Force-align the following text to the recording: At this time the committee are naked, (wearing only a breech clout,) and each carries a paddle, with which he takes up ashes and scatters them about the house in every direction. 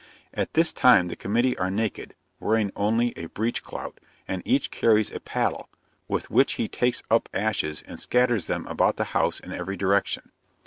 At 0.33 0.55
this 0.55 0.73
time 0.73 1.09
the 1.09 1.15
committee 1.15 1.55
are 1.59 1.69
naked, 1.69 2.15
(wearing 2.39 2.71
only 2.75 3.13
a 3.15 3.27
breech 3.27 3.61
clout,) 3.61 3.99
and 4.27 4.41
each 4.45 4.71
carries 4.71 5.11
a 5.11 5.19
paddle, 5.19 5.69
with 6.07 6.31
which 6.31 6.53
he 6.53 6.67
takes 6.67 7.03
up 7.11 7.29
ashes 7.35 7.83
and 7.85 7.99
scatters 7.99 8.45
them 8.47 8.65
about 8.65 8.95
the 8.95 9.03
house 9.13 9.39
in 9.39 9.53
every 9.53 9.77
direction. 9.77 10.31